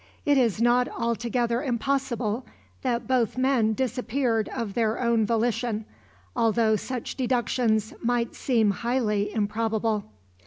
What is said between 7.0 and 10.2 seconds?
deductions might seem highly improbable.